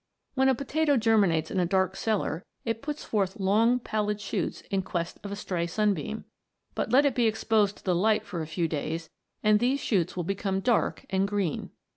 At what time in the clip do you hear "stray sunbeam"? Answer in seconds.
5.35-6.25